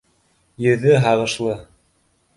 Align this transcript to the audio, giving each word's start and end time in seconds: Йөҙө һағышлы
Йөҙө 0.65 0.97
һағышлы 1.05 1.59